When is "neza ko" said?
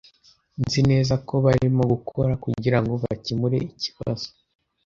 0.91-1.33